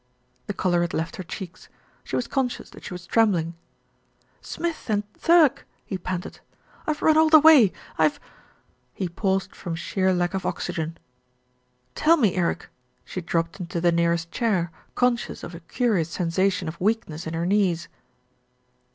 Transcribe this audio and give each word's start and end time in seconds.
The 0.47 0.55
colour 0.55 0.81
had 0.81 0.95
left 0.95 1.17
her 1.17 1.23
cheeks. 1.23 1.69
She 2.03 2.15
was 2.15 2.25
conscious 2.25 2.71
that 2.71 2.83
she 2.83 2.91
was 2.95 3.05
trembling. 3.05 3.53
"Smith 4.41 4.87
and 4.89 5.03
Thirk," 5.13 5.67
he 5.85 5.95
panted. 5.95 6.39
"I've 6.87 7.03
run 7.03 7.19
all 7.19 7.29
the 7.29 7.39
way. 7.39 7.71
I've" 7.99 8.19
He 8.95 9.07
paused 9.07 9.55
from 9.55 9.75
sheer 9.75 10.11
lack 10.11 10.33
of 10.33 10.43
oxygen. 10.43 10.97
"Tell 11.93 12.17
me, 12.17 12.33
Eric." 12.33 12.69
She 13.05 13.21
dropped 13.21 13.59
into 13.59 13.79
the 13.79 13.91
nearest 13.91 14.31
chair, 14.31 14.71
conscious 14.95 15.43
of 15.43 15.53
a 15.53 15.59
curious 15.59 16.09
sensation 16.09 16.67
of 16.67 16.81
weakness 16.81 17.27
in 17.27 17.35
her 17.35 17.45
knees. 17.45 17.87